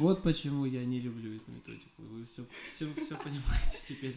[0.00, 1.90] Вот почему я не люблю эту методику.
[1.98, 4.16] Вы все, все, все понимаете теперь.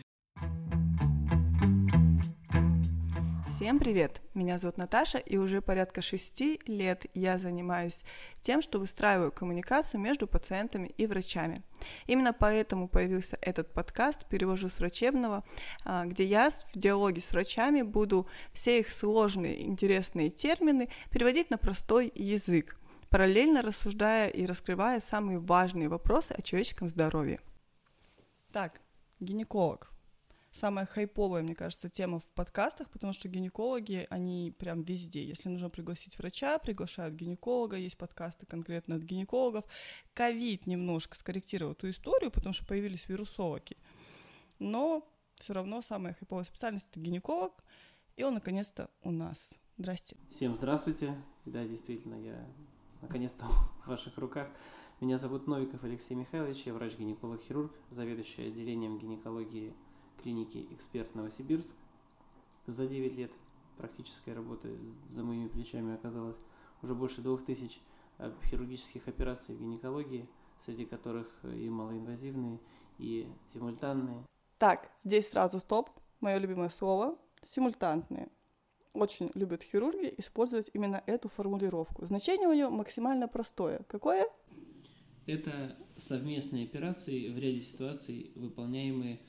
[3.45, 4.21] Всем привет!
[4.33, 8.05] Меня зовут Наташа, и уже порядка шести лет я занимаюсь
[8.41, 11.63] тем, что выстраиваю коммуникацию между пациентами и врачами.
[12.07, 15.43] Именно поэтому появился этот подкаст «Перевожу с врачебного»,
[15.83, 21.57] а, где я в диалоге с врачами буду все их сложные, интересные термины переводить на
[21.57, 22.77] простой язык,
[23.13, 27.39] параллельно рассуждая и раскрывая самые важные вопросы о человеческом здоровье.
[28.51, 28.81] Так,
[29.19, 29.89] гинеколог
[30.51, 35.23] самая хайповая, мне кажется, тема в подкастах, потому что гинекологи, они прям везде.
[35.23, 39.65] Если нужно пригласить врача, приглашают гинеколога, есть подкасты конкретно от гинекологов.
[40.13, 43.77] Ковид немножко скорректировал эту историю, потому что появились вирусологи.
[44.59, 47.53] Но все равно самая хайповая специальность— это гинеколог,
[48.15, 49.49] и он наконец-то у нас.
[49.77, 50.15] Здрасте.
[50.29, 51.15] Всем здравствуйте.
[51.45, 52.45] Да, действительно, я
[53.03, 54.47] наконец-то в ваших руках.
[55.01, 59.73] Меня зовут Новиков Алексей Михайлович, я врач-гинеколог-хирург, заведующий отделением гинекологии
[60.21, 61.75] клиники «Эксперт Новосибирск».
[62.65, 63.31] За 9 лет
[63.77, 66.37] практической работы за моими плечами оказалось
[66.81, 67.81] уже больше двух тысяч
[68.19, 70.29] э, хирургических операций в гинекологии,
[70.59, 72.59] среди которых и малоинвазивные,
[72.99, 74.23] и симультанные.
[74.57, 75.89] Так, здесь сразу стоп.
[76.21, 78.29] Мое любимое слово– симультантные.
[78.93, 82.05] Очень любят хирурги использовать именно эту формулировку.
[82.05, 83.81] Значение у нее максимально простое.
[83.87, 84.27] Какое?
[85.25, 89.19] Это совместные операции в ряде ситуаций, выполняемые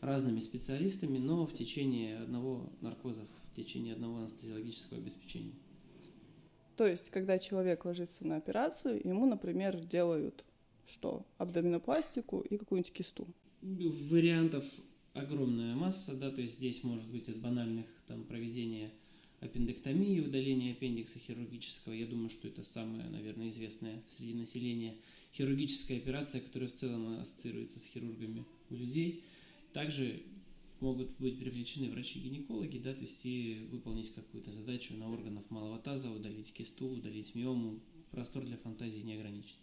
[0.00, 5.54] разными специалистами, но в течение одного наркоза, в течение одного анестезиологического обеспечения.
[6.76, 10.44] То есть, когда человек ложится на операцию, ему, например, делают
[10.86, 11.24] что?
[11.38, 13.28] Абдоминопластику и какую-нибудь кисту?
[13.62, 14.64] Вариантов
[15.14, 18.90] огромная масса, да, то есть здесь может быть от банальных там проведения
[19.44, 21.92] аппендэктомии, удаления аппендикса хирургического.
[21.92, 24.94] Я думаю, что это самая, наверное, известная среди населения
[25.34, 29.22] хирургическая операция, которая в целом ассоциируется с хирургами у людей–
[29.74, 30.22] также
[30.80, 36.10] могут быть привлечены врачи-гинекологи, да, то есть и выполнить какую-то задачу на органах малого таза,
[36.10, 37.80] удалить кисту, удалить миому.
[38.10, 39.56] Простор для фантазии не ограничен.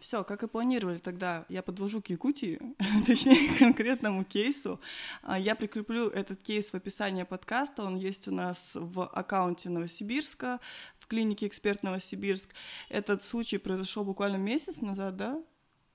[0.00, 2.60] Все, как и планировали тогда, я подвожу к Якутии,
[3.06, 4.80] точнее, к конкретному кейсу.
[5.22, 10.60] А, я прикреплю этот кейс в описании подкаста, он есть у нас в аккаунте Новосибирска,
[10.98, 12.54] в клинике «Эксперт Новосибирск».
[12.88, 15.42] Этот случай произошел буквально месяц назад, да?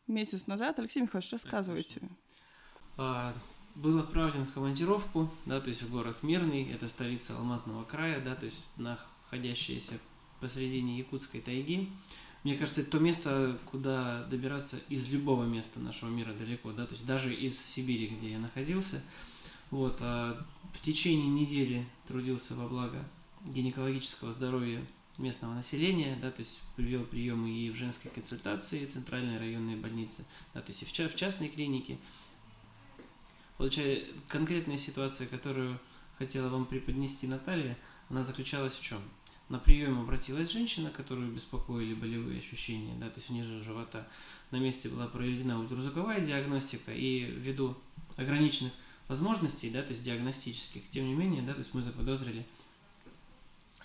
[0.07, 0.79] Месяц назад.
[0.79, 2.01] Алексей Михайлович, рассказывайте.
[2.97, 3.33] А,
[3.75, 8.35] был отправлен в командировку, да, то есть в город Мирный, это столица Алмазного края, да,
[8.35, 9.95] то есть находящаяся
[10.39, 11.89] посредине Якутской тайги.
[12.43, 16.93] Мне кажется, это то место, куда добираться из любого места нашего мира далеко, да, то
[16.93, 19.01] есть даже из Сибири, где я находился.
[19.71, 23.03] Вот, а в течение недели трудился во благо
[23.45, 24.85] гинекологического здоровья
[25.17, 30.61] местного населения, да, то есть привел приемы и в женской консультации, центральной районной больницы, да,
[30.61, 31.97] то есть и в, в частной клинике,
[33.57, 35.79] Получается, конкретная ситуация, которую
[36.17, 37.77] хотела вам преподнести Наталья,
[38.09, 38.99] она заключалась в чем?
[39.53, 44.07] На прием обратилась женщина, которую беспокоили болевые ощущения, да, то есть внизу живота.
[44.49, 47.77] На месте была проведена ультразвуковая диагностика, и ввиду
[48.15, 48.73] ограниченных
[49.07, 52.47] возможностей, да, то есть диагностических, тем не менее, да, то есть мы заподозрили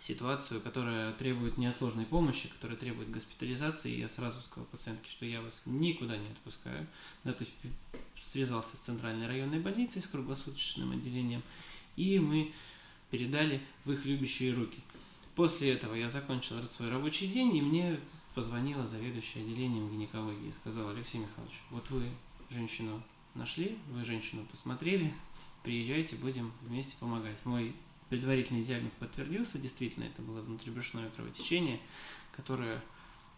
[0.01, 5.65] ситуацию, которая требует неотложной помощи, которая требует госпитализации, я сразу сказал пациентке, что я вас
[5.67, 6.87] никуда не отпускаю,
[7.25, 7.53] да, то есть
[8.25, 11.43] связался с центральной районной больницей, с круглосуточным отделением,
[11.97, 12.55] и мы
[13.11, 14.81] передали в их любящие руки.
[15.39, 18.01] После этого я закончил свой рабочий день, и мне
[18.35, 22.11] позвонила заведующая отделением гинекологии и сказала, Алексей Михайлович, вот вы
[22.51, 23.01] женщину
[23.37, 25.15] нашли, вы женщину посмотрели,
[25.63, 27.39] приезжайте, будем вместе помогать.
[27.45, 27.73] Мой
[28.09, 31.79] предварительный диагноз подтвердился, действительно, это было внутрибрюшное кровотечение,
[32.35, 32.83] которое,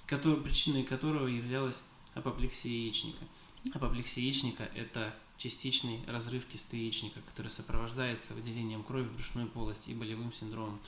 [0.06, 1.82] которое, причиной которого являлась
[2.14, 3.26] апоплексия яичника.
[3.74, 9.92] Апоплексия яичника– это частичный разрыв кисты яичника, который сопровождается выделением крови в брюшную полость и
[9.92, 10.80] болевым синдромом.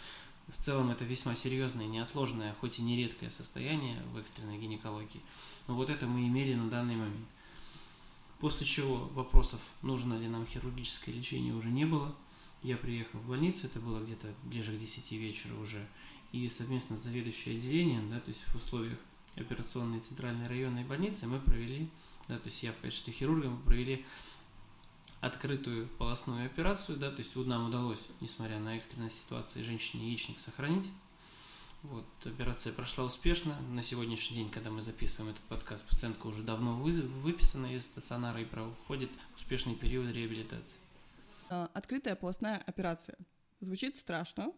[0.48, 5.20] В целом это весьма серьезное, неотложное, хоть и нередкое состояние в экстренной гинекологии.
[5.68, 7.26] Но вот это мы имели на данный момент.
[8.40, 12.14] После чего вопросов, нужно ли нам хирургическое лечение, уже не было–
[12.62, 15.86] я приехал в больницу, это было где-то ближе к 10 вечера уже,
[16.30, 18.98] и совместно с заведующей отделением, да, то есть в условиях
[19.34, 21.88] операционной центральной районной больницы мы провели,
[22.28, 24.04] да, то есть я в качестве хирурга мы провели
[25.22, 30.38] открытую полостную операцию, да, то есть вот нам удалось, несмотря на экстренные ситуации, женщине яичник
[30.38, 30.90] сохранить.
[31.84, 33.56] Вот, операция прошла успешно.
[33.70, 38.44] На сегодняшний день, когда мы записываем этот подкаст, пациентка уже давно выписана из стационара и
[38.44, 40.78] проходит успешный период реабилитации.
[41.48, 43.16] А, открытая полостная операция.
[43.60, 44.52] Звучит страшно.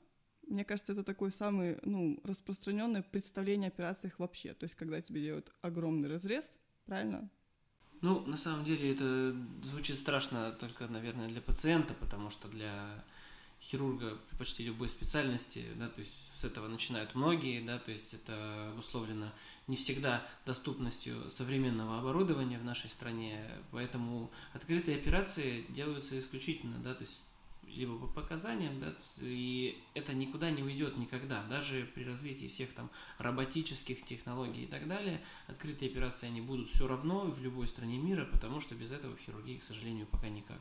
[0.46, 4.54] Мне кажется, это такое самое ну, распространенное представление о операциях вообще.
[4.54, 6.56] То есть, когда тебе делают огромный разрез,
[6.86, 7.30] правильно?
[8.04, 13.02] Ну, на самом деле это звучит страшно только, наверное, для пациента, потому что для
[13.62, 18.68] хирурга почти любой специальности, да, то есть с этого начинают многие, да, то есть это
[18.72, 19.32] обусловлено
[19.68, 27.04] не всегда доступностью современного оборудования в нашей стране, поэтому открытые операции делаются исключительно, да, то
[27.04, 27.22] есть
[27.76, 32.90] либо по показаниям, да, и это никуда не уйдет никогда, даже при развитии всех там
[33.18, 38.24] роботических технологий и так далее, открытые операции они будут все равно в любой стране мира,
[38.24, 40.60] потому что без этого в хирургии, к сожалению, пока никак.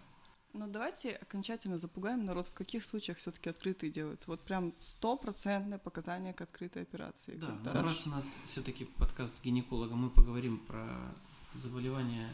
[0.53, 4.25] Ну давайте окончательно запугаем народ, в каких случаях все-таки открытые делаются.
[4.27, 7.35] Вот прям стопроцентное показание к открытой операции.
[7.37, 11.15] Да, ну, раз у нас все-таки подкаст гинеколога, мы поговорим про
[11.55, 12.29] заболевания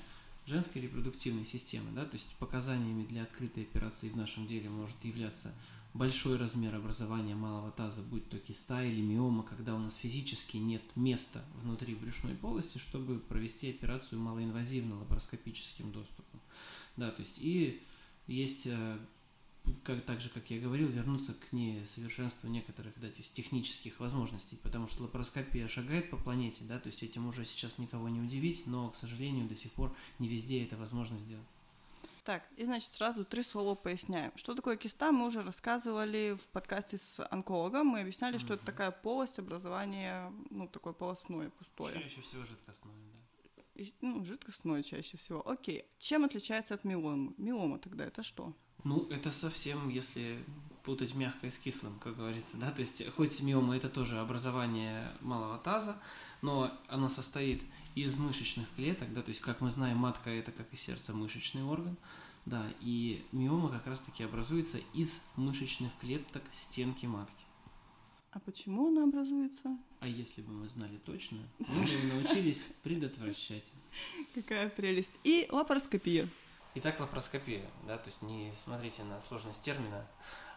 [0.50, 5.54] женской репродуктивной системы, да, то есть показаниями для открытой операции в нашем деле может являться
[5.94, 10.84] большой размер образования малого таза, будь то киста или миома, когда у нас физически нет
[10.96, 16.40] места внутри брюшной полости, чтобы провести операцию малоинвазивно лапароскопическим доступом.
[16.98, 17.82] Да, то есть и
[18.28, 19.00] есть, э,
[19.84, 24.58] как, так же, как я говорил, вернуться к несовершенству некоторых да, то есть технических возможностей,
[24.58, 28.68] потому что лапароскопия шагает по планете, да, то есть этим уже сейчас никого не удивить,
[28.68, 31.48] но, к сожалению, до сих пор не везде это возможно сделать.
[32.24, 34.32] Так, и значит сразу три слова поясняем.
[34.36, 37.88] Что такое киста, мы уже рассказывали в подкасте с онкологом.
[37.88, 38.40] Мы объясняли, mm-hmm.
[38.40, 42.00] что это такая полость образования, ну, такое полостное, пустое.
[42.00, 43.29] Чаще всего жидкостное, да
[44.02, 45.48] ну, жидкостное чаще всего.
[45.48, 45.86] Окей.
[46.00, 47.34] Чем отличается от миомы?
[47.38, 48.54] Миома тогда это что?
[48.84, 50.44] Ну, это совсем, если
[50.84, 55.58] путать мягкое с кислым, как говорится, да, то есть хоть миома это тоже образование малого
[55.58, 55.98] таза,
[56.42, 57.62] но оно состоит
[57.96, 61.64] из мышечных клеток, да, то есть, как мы знаем, матка это как и сердце мышечный
[61.64, 61.98] орган,
[62.46, 67.44] да, и миома как раз-таки образуется из мышечных клеток стенки матки.
[68.32, 69.78] А почему она образуется?
[70.02, 73.66] А если бы мы знали точно, мы бы научились предотвращать.
[74.36, 75.10] Какая прелесть.
[75.24, 76.30] И лапароскопия.
[76.76, 80.06] Итак, лапароскопия, да, то есть не смотрите на сложность термина.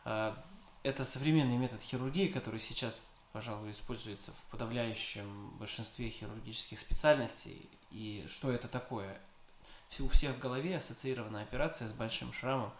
[0.04, 0.44] А,
[0.82, 7.70] это современный метод хирургии, который сейчас, пожалуй, используется в подавляющем большинстве хирургических специальностей.
[7.90, 9.18] И что это такое?
[9.98, 12.72] У всех в голове ассоциирована операция с большим шрамом,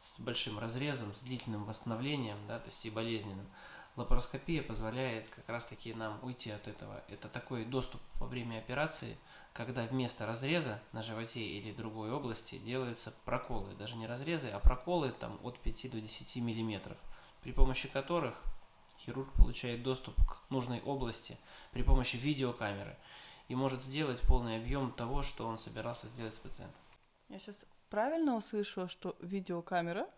[0.00, 3.46] с большим разрезом, с длительным восстановлением, да, то есть и болезненным.
[3.98, 7.02] Лапароскопия позволяет как раз-таки нам уйти от этого.
[7.08, 9.16] Это такой доступ во время операции,
[9.52, 13.74] когда вместо разреза на животе или другой области делаются проколы.
[13.74, 16.96] Даже не разрезы, а проколы там от 5 до 10 миллиметров,
[17.42, 18.40] при помощи которых
[19.00, 21.36] хирург получает доступ к нужной области
[21.72, 22.96] при помощи видеокамеры
[23.48, 26.80] и может сделать полный объем того, что он собирался сделать с пациентом.
[27.28, 30.08] Я сейчас правильно услышала, что видеокамера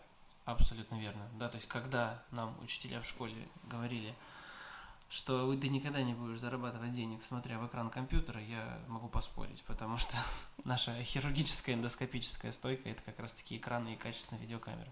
[0.51, 1.23] Абсолютно верно.
[1.39, 4.15] Да, то есть когда нам учителя в школе говорили,
[5.09, 9.97] что ты никогда не будешь зарабатывать денег, смотря в экран компьютера, я могу поспорить, потому
[9.97, 10.17] что
[10.65, 14.91] наша хирургическая эндоскопическая стойка это как раз таки экраны и качественная видеокамера.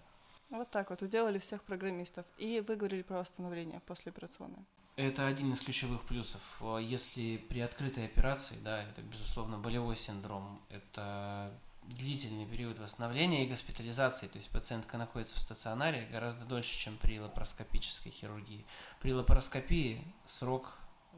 [0.49, 2.25] Вот так вот, уделали всех программистов.
[2.37, 4.65] И вы говорили про восстановление послеоперационное.
[4.95, 6.41] Это один из ключевых плюсов.
[6.81, 11.53] Если при открытой операции, да, это, безусловно, болевой синдром, это
[11.95, 17.19] длительный период восстановления и госпитализации, то есть пациентка находится в стационаре гораздо дольше, чем при
[17.19, 18.65] лапароскопической хирургии.
[19.01, 20.77] При лапароскопии срок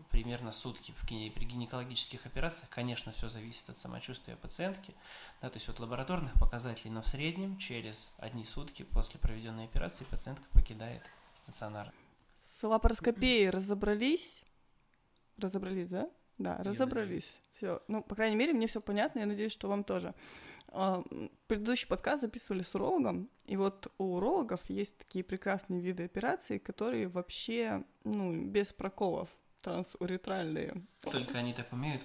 [0.10, 0.94] примерно сутки.
[1.06, 4.94] При гинекологических операциях, конечно, все зависит от самочувствия пациентки,
[5.42, 10.06] да, то есть от лабораторных показателей, но в среднем через одни сутки после проведенной операции
[10.06, 11.04] пациентка покидает
[11.36, 11.92] стационар.
[12.38, 14.44] С лапароскопией разобрались?
[15.38, 16.10] Разобрались, да?
[16.38, 17.32] Да, разобрались.
[17.58, 17.82] Все.
[17.88, 20.16] Ну, по крайней мере, мне все понятно, я надеюсь, что вам тоже.
[20.72, 21.04] А,
[21.48, 27.10] предыдущий подкаст записывали с урологом, и вот у урологов есть такие прекрасные виды операций, которые
[27.10, 29.28] вообще, ну, без проколов,
[29.62, 30.82] трансуретральные.
[31.02, 32.02] Только они так умеют,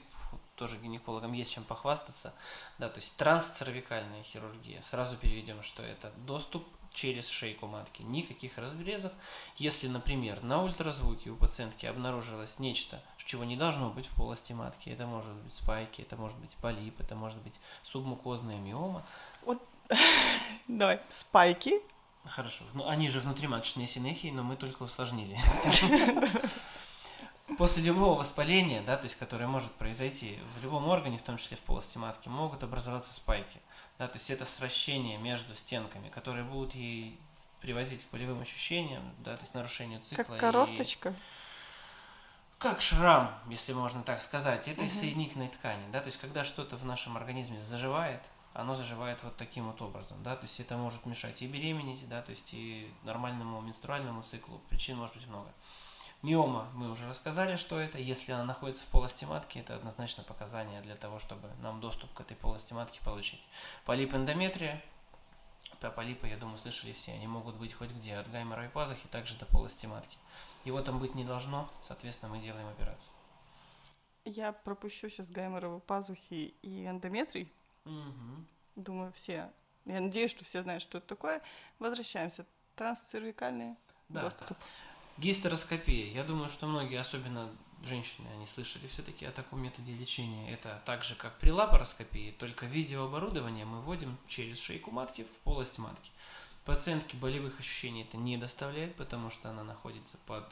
[0.57, 2.35] тоже гинекологам есть чем похвастаться,
[2.79, 4.83] да, то есть трансцервикальная хирургия.
[4.83, 9.13] Сразу переведем, что это доступ через шейку матки, никаких разрезов.
[9.57, 14.89] Если, например, на ультразвуке у пациентки обнаружилось нечто, чего не должно быть в полости матки.
[14.89, 19.05] Это может быть спайки, это может быть полип, это может быть субмукозная миома.
[19.43, 19.63] Вот,
[20.69, 21.81] давай, спайки.
[22.25, 25.37] Хорошо, ну они же внутриматочные синехии, но мы только усложнили.
[27.59, 31.57] После любого воспаления, да, то есть которое может произойти в любом органе, в том числе
[31.57, 33.61] в полости матки, могут образоваться спайки.
[33.99, 37.19] Да, то есть это сращение между стенками, которые будут ей
[37.61, 40.25] приводить к болевым ощущениям, да, то есть нарушению цикла.
[40.25, 41.11] Как коросточка.
[41.11, 41.15] И
[42.59, 44.91] как шрам, если можно так сказать, это угу.
[44.91, 48.23] соединительной ткани, да, то есть когда что-то в нашем организме заживает,
[48.55, 52.23] оно заживает вот таким вот образом, да, то есть это может мешать и беременности, да,
[52.23, 55.53] то есть и нормальному менструальному циклу, причин может быть много.
[56.23, 57.99] Миома, мы уже рассказали, что это.
[57.99, 62.21] Если она находится в полости матки, это однозначно показание для того, чтобы нам доступ к
[62.21, 63.43] этой полости матки получить.
[63.85, 64.83] Полип эндометрия.
[65.81, 67.13] Про полипы, я думаю, слышали все.
[67.13, 70.17] Они могут быть хоть где, от гаймора и пазухи, также до полости матки.
[70.65, 73.09] Его там быть не должно, соответственно, мы делаем операцию.
[74.25, 77.53] Я пропущу сейчас гайморовые пазухи и эндометрий.
[77.85, 78.45] Угу.
[78.77, 79.53] Думаю, все.
[79.85, 81.41] Я надеюсь, что все знают, что это такое.
[81.79, 82.45] Возвращаемся.
[82.75, 83.77] Трансцервикальный
[84.09, 84.23] Да.
[84.23, 84.57] доступ.
[85.19, 86.13] Гистероскопия.
[86.13, 87.49] Я думаю, что многие, особенно
[87.85, 90.53] женщины, они слышали все-таки о таком методе лечения.
[90.53, 95.79] Это так же, как при лапароскопии, только видеооборудование мы вводим через шейку матки в полость
[95.79, 96.11] матки.
[96.67, 100.45] Пациентке болевых ощущений это не доставляет, потому что она находится под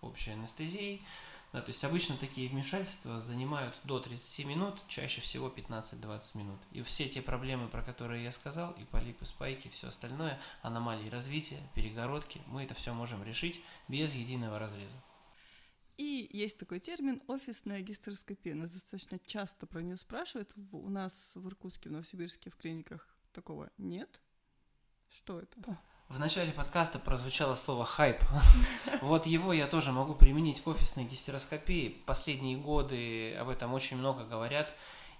[0.00, 1.02] общей анестезией.
[1.52, 6.60] Да, то есть обычно такие вмешательства занимают до 30 минут, чаще всего 15-20 минут.
[6.72, 11.60] И все те проблемы, про которые я сказал, и полипы, спайки, все остальное, аномалии развития,
[11.74, 14.96] перегородки, мы это все можем решить без единого разреза.
[15.96, 18.54] И есть такой термин офисная гистероскопия.
[18.54, 20.52] Нас достаточно часто про нее спрашивают.
[20.70, 24.20] У нас в Иркутске, в Новосибирске, в клиниках такого нет.
[25.08, 25.78] Что это?
[26.08, 28.16] В начале подкаста прозвучало слово «хайп».
[29.02, 32.00] Вот его я тоже могу применить к офисной гистероскопии.
[32.06, 34.74] Последние годы об этом очень много говорят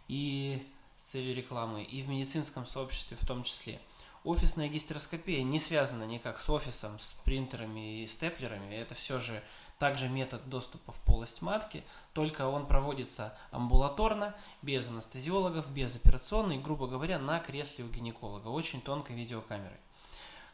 [0.09, 0.67] и
[0.97, 3.83] с целью рекламы, и в медицинском сообществе в том числе.
[4.25, 8.75] Офисная гистероскопия не связана никак с офисом, с принтерами и степлерами.
[8.75, 9.43] Это все же
[9.79, 16.87] также метод доступа в полость матки, только он проводится амбулаторно, без анестезиологов, без операционной, грубо
[16.87, 19.77] говоря, на кресле у гинеколога, очень тонкой видеокамерой.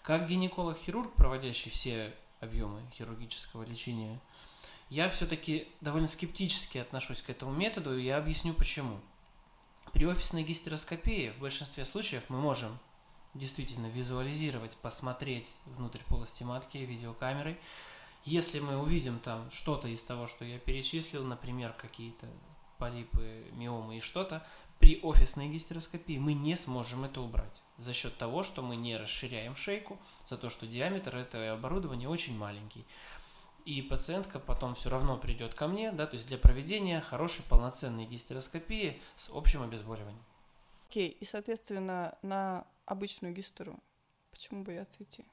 [0.05, 4.21] Как гинеколог-хирург, проводящий все объемы хирургического лечения,
[4.91, 9.01] я все-таки довольно скептически отношусь к этому методу, и я объясню почему.
[9.95, 12.79] При офисной гистероскопии в большинстве случаев мы можем
[13.33, 17.59] действительно визуализировать, посмотреть внутрь полости матки видеокамерой.
[18.25, 22.29] Если мы увидим там что-то из того, что я перечислил, например, какие-то
[22.77, 24.47] полипы, миомы и что-то,
[24.79, 29.57] при офисной гистероскопии мы не сможем это убрать за счет того, что мы не расширяем
[29.57, 32.85] шейку, за то, что диаметр этого оборудования очень маленький.
[33.65, 38.05] И пациентка потом все равно придет ко мне, да, то есть для проведения хорошей полноценной
[38.05, 40.23] гистероскопии с общим обезболиванием.
[40.89, 43.79] Окей, и, соответственно, на обычную гистеру
[44.31, 45.25] почему бояться идти?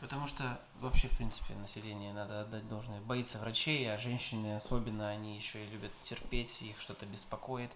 [0.00, 5.36] Потому что вообще, в принципе, население, надо отдать должное, боится врачей, а женщины особенно, они
[5.36, 7.70] еще и любят терпеть, их что-то беспокоит,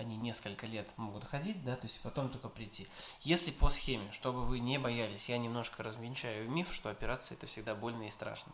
[0.00, 2.88] они несколько лет могут ходить, да, то есть потом только прийти.
[3.20, 7.74] Если по схеме, чтобы вы не боялись, я немножко развенчаю миф, что операция это всегда
[7.74, 8.52] больно и страшно.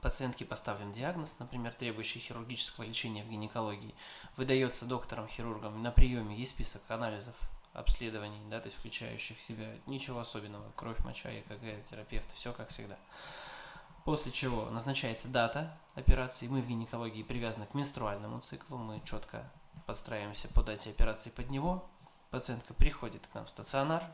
[0.00, 3.94] Пациентке поставлен диагноз, например, требующий хирургического лечения в гинекологии,
[4.36, 7.34] выдается доктором-хирургом, на приеме есть список анализов,
[7.74, 12.70] обследований, да, то есть включающих в себя ничего особенного, кровь, моча, ЭКГ, терапевт, все как
[12.70, 12.96] всегда.
[14.04, 19.50] После чего назначается дата операции, мы в гинекологии привязаны к менструальному циклу, мы четко
[19.86, 21.88] подстраиваемся по дате операции под него,
[22.30, 24.04] пациентка приходит к нам в стационар,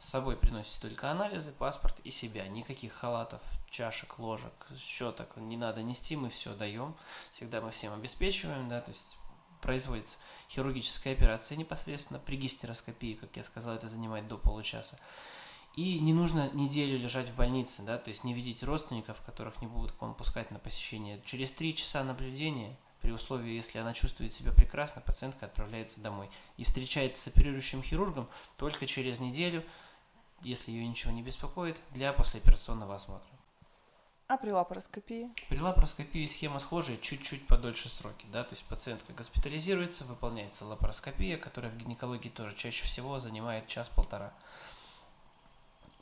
[0.00, 2.46] с собой приносит только анализы, паспорт и себя.
[2.46, 6.94] Никаких халатов, чашек, ложек, щеток не надо нести, мы все даем.
[7.32, 9.16] Всегда мы всем обеспечиваем, да, то есть
[9.62, 10.18] производится
[10.50, 14.98] хирургическая операция непосредственно при гистероскопии, как я сказал, это занимает до получаса.
[15.74, 19.66] И не нужно неделю лежать в больнице, да, то есть не видеть родственников, которых не
[19.66, 21.20] будут к вам пускать на посещение.
[21.24, 26.30] Через три часа наблюдения, при условии, если она чувствует себя прекрасно, пациентка отправляется домой.
[26.56, 29.62] И встречается с оперирующим хирургом только через неделю,
[30.40, 33.28] если ее ничего не беспокоит, для послеоперационного осмотра.
[34.26, 35.30] А при лапароскопии?
[35.50, 41.70] При лапароскопии схема схожая, чуть-чуть подольше сроки, да, то есть пациентка госпитализируется, выполняется лапароскопия, которая
[41.70, 44.32] в гинекологии тоже чаще всего занимает час-полтора.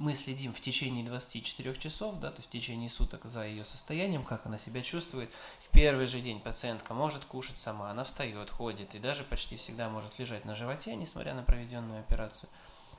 [0.03, 4.25] Мы следим в течение 24 часов, да, то есть в течение суток за ее состоянием,
[4.25, 5.31] как она себя чувствует.
[5.65, 9.89] В первый же день пациентка может кушать сама, она встает, ходит и даже почти всегда
[9.89, 12.49] может лежать на животе, несмотря на проведенную операцию.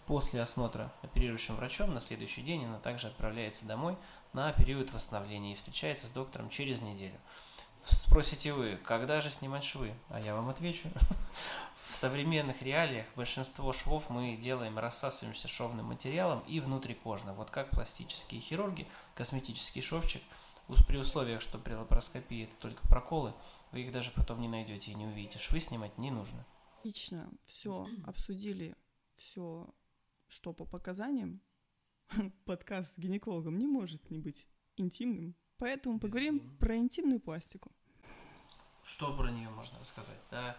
[0.05, 3.97] После осмотра оперирующим врачом на следующий день она также отправляется домой
[4.31, 7.19] на период восстановления и встречается с доктором через неделю.
[7.83, 9.93] Спросите вы, когда же снимать швы?
[10.07, 10.87] А я вам отвечу.
[12.03, 17.33] В современных реалиях большинство швов мы делаем рассасываемся шовным материалом и внутрикожно.
[17.33, 20.21] Вот как пластические хирурги, косметический шовчик,
[20.85, 23.33] при условиях, что при лапароскопии это только проколы,
[23.71, 25.39] вы их даже потом не найдете и не увидите.
[25.39, 26.45] Швы снимать не нужно.
[26.79, 28.75] Отлично, все, обсудили
[29.15, 29.73] все,
[30.27, 31.39] что по показаниям.
[32.43, 34.45] Подкаст с гинекологом не может не быть
[34.75, 35.37] интимным.
[35.57, 37.71] Поэтому поговорим про интимную пластику.
[38.83, 40.19] Что про нее можно рассказать?
[40.29, 40.57] Да?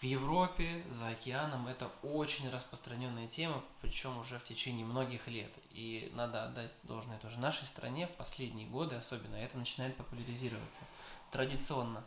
[0.00, 5.52] В Европе, за океаном это очень распространенная тема, причем уже в течение многих лет.
[5.72, 10.84] И надо отдать должное тоже нашей стране в последние годы особенно это начинает популяризироваться.
[11.30, 12.02] Традиционно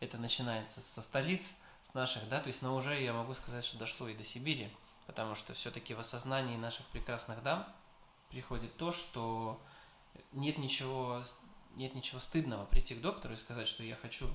[0.00, 1.54] это начинается со столиц,
[1.88, 4.68] с наших, да, то есть, но уже я могу сказать, что дошло и до Сибири,
[5.06, 7.72] потому что все-таки в осознании наших прекрасных дам
[8.30, 9.62] приходит то, что
[10.32, 11.22] нет ничего,
[11.76, 14.28] нет ничего стыдного прийти к доктору и сказать, что я хочу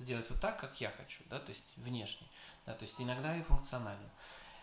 [0.00, 2.26] сделать вот так, как я хочу, да, то есть внешне,
[2.66, 4.10] да, то есть иногда и функционально.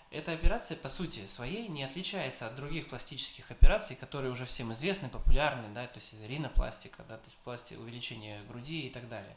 [0.10, 5.10] Эта операция, по сути своей, не отличается от других пластических операций, которые уже всем известны,
[5.10, 9.36] популярны, да, то есть ринопластика, да, то есть пласти, увеличение груди и так далее.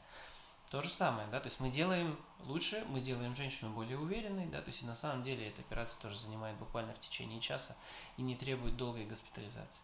[0.71, 4.63] То же самое, да, то есть мы делаем лучше, мы делаем женщину более уверенной, да,
[4.63, 7.77] то есть на самом деле эта операция тоже занимает буквально в течение часа
[8.17, 9.83] и не требует долгой госпитализации.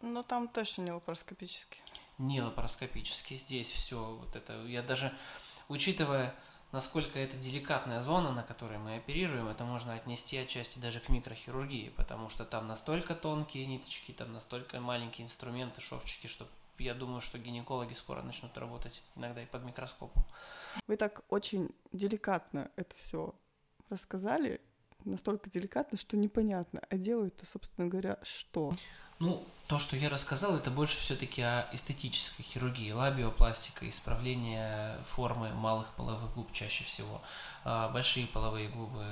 [0.00, 1.80] Но там точно не лапароскопически.
[2.22, 5.12] Не лапароскопически, здесь все вот это, я даже,
[5.68, 6.32] учитывая,
[6.70, 11.92] насколько это деликатная зона, на которой мы оперируем, это можно отнести отчасти даже к микрохирургии,
[11.96, 16.46] потому что там настолько тонкие ниточки, там настолько маленькие инструменты, шовчики, что
[16.78, 20.24] я думаю, что гинекологи скоро начнут работать иногда и под микроскопом.
[20.86, 23.34] Вы так очень деликатно это все
[23.90, 24.60] рассказали,
[25.04, 28.72] настолько деликатно, что непонятно, а делают-то, собственно говоря, что?
[29.18, 35.94] Ну, то, что я рассказал, это больше все-таки о эстетической хирургии, лабиопластика, исправление формы малых
[35.94, 37.22] половых губ чаще всего,
[37.64, 39.04] а, большие половые губы,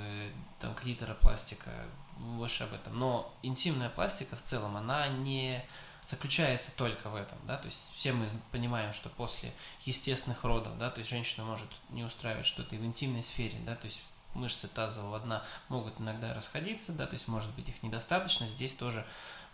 [0.59, 1.71] там клиторопластика,
[2.17, 2.99] больше об этом.
[2.99, 5.63] Но интимная пластика в целом, она не
[6.05, 9.53] заключается только в этом, да, то есть все мы понимаем, что после
[9.85, 13.75] естественных родов, да, то есть женщина может не устраивать что-то и в интимной сфере, да,
[13.75, 14.01] то есть
[14.33, 19.05] мышцы тазового дна могут иногда расходиться, да, то есть может быть их недостаточно, здесь тоже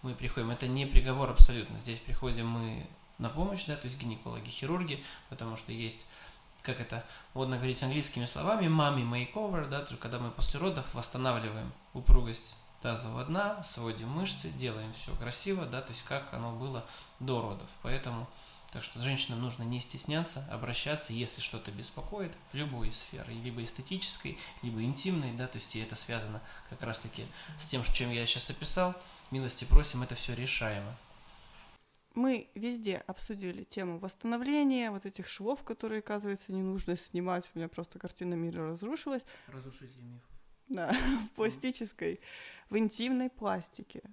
[0.02, 4.50] мы приходим, это не приговор абсолютно, здесь приходим мы на помощь, да, то есть гинекологи,
[4.50, 6.06] хирурги, потому что есть
[6.62, 11.72] как это модно говорить английскими словами, маме makeover, да, то когда мы после родов восстанавливаем
[11.94, 16.84] упругость тазового дна, сводим мышцы, делаем все красиво, да, то есть как оно было
[17.20, 17.68] до родов.
[17.82, 18.28] Поэтому,
[18.78, 24.38] так что женщинам нужно не стесняться, обращаться, если что-то беспокоит, в любой сфере, либо эстетической,
[24.62, 27.24] либо интимной, да, то есть и это связано как раз-таки
[27.60, 28.94] с тем, чем я сейчас описал.
[29.32, 30.96] Милости просим, это все решаемо.
[32.14, 37.50] Мы везде обсудили тему восстановления, вот этих швов, которые, оказывается, не нужно снимать.
[37.56, 39.24] У меня просто картина мира разрушилась.
[39.48, 40.30] Разрушитель мифов.
[40.68, 40.96] Да,
[41.32, 42.20] в пластической
[42.70, 44.04] в интимной пластике.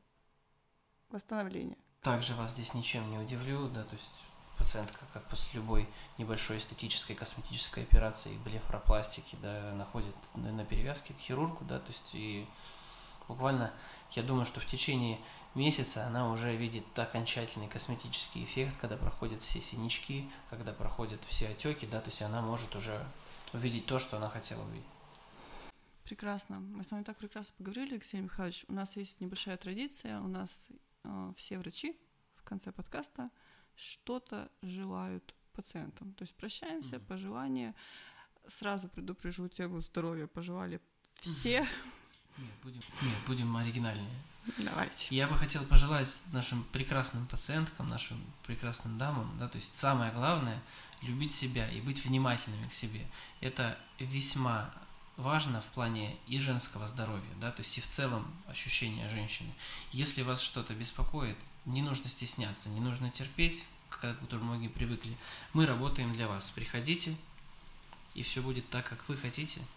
[1.11, 1.77] Восстановление.
[2.01, 4.25] Также вас здесь ничем не удивлю, да, то есть
[4.59, 5.89] пациентка, как после любой
[6.19, 12.47] небольшой эстетической косметической операции, блефропластики, да, находит на перевязке к хирургу, да, то есть и
[13.29, 13.73] буквально,
[14.13, 15.19] я думаю, что в течение
[15.55, 21.87] месяца она уже видит окончательный косметический эффект, когда проходят все синячки, когда проходят все отеки,
[21.87, 23.05] да, то есть она может уже
[23.53, 24.87] увидеть то, что она хотела увидеть.
[26.05, 26.61] Прекрасно.
[26.61, 28.67] Мы с вами так прекрасно поговорили, Алексей Михайлович.
[28.69, 30.21] У нас есть небольшая традиция.
[30.21, 30.69] У нас
[31.05, 31.99] э, все врачи
[32.37, 33.31] в конце подкаста
[33.77, 36.13] что-то желают пациентам.
[36.15, 37.07] То есть прощаемся, mm-hmm.
[37.07, 37.75] пожелания.
[38.47, 40.27] Сразу предупрежу тему здоровья.
[40.27, 40.81] Пожелали
[41.21, 41.61] все.
[42.37, 44.21] Нет, будем, нет, будем оригинальнее.
[44.59, 45.15] Давайте.
[45.15, 50.61] Я бы хотел пожелать нашим прекрасным пациенткам, нашим прекрасным дамам, да, то есть самое главное
[51.01, 53.07] любить себя и быть внимательными к себе.
[53.41, 54.71] Это весьма
[55.17, 59.53] важно в плане и женского здоровья, да, то есть и в целом ощущения женщины.
[59.93, 65.17] Если вас что-то беспокоит, не нужно стесняться, не нужно терпеть, к которому многие привыкли.
[65.53, 66.51] Мы работаем для вас.
[66.51, 67.15] Приходите,
[68.15, 69.61] и все будет так, как вы хотите–